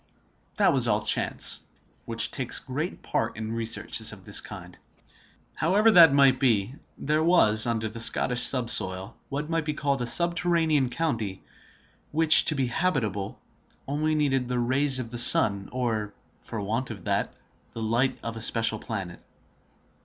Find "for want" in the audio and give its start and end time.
16.41-16.89